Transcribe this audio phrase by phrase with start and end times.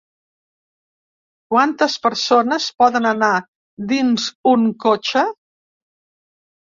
[1.53, 3.31] Quantes persones poden anar
[3.95, 5.27] dins un cotxe?